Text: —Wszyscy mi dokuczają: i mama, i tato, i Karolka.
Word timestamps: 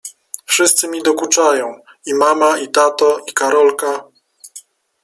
—Wszyscy 0.45 0.87
mi 0.87 1.01
dokuczają: 1.03 1.79
i 2.05 2.13
mama, 2.13 2.57
i 2.59 2.67
tato, 2.71 3.17
i 3.27 3.33
Karolka. 3.33 4.03